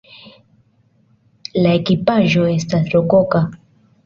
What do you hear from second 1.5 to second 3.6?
La ekipaĵo estas rokoka.